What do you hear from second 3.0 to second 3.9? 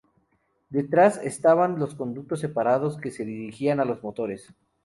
se dirigían a